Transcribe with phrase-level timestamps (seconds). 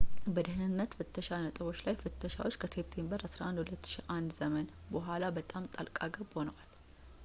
[0.35, 6.67] በደህነነት ፍተሻ ነጥቦች ላይ ፍተሻዎች ከሴፕቴምበር 11 2001 ዘመን በኋላ በጣም ጣልቃገብ ሆነዋል